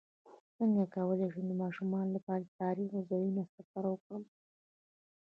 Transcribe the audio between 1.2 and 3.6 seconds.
شم د ماشومانو لپاره د تاریخي ځایونو